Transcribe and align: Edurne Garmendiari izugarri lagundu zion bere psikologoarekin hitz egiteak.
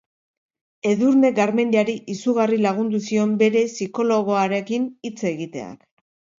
Edurne 0.91 1.29
Garmendiari 1.39 1.95
izugarri 2.15 2.59
lagundu 2.63 3.03
zion 3.11 3.37
bere 3.45 3.63
psikologoarekin 3.77 4.91
hitz 5.11 5.17
egiteak. 5.37 5.89